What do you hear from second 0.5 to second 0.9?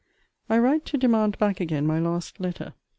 write